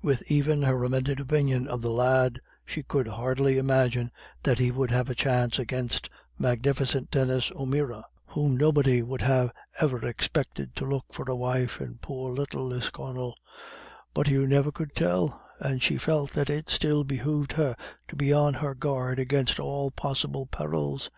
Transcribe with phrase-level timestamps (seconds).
[0.00, 4.10] With even her amended opinion of the lad she could hardly imagine
[4.42, 10.08] that he would have a chance against magnificent Denis O'Meara, whom nobody would have ever
[10.08, 13.34] expected to look for a wife in poor little Lisconnel
[14.14, 17.76] but you never could tell, and she felt that it still behoved her
[18.08, 21.10] to be on her guard against all possible perils.